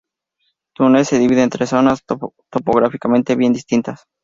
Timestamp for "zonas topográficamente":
1.69-3.35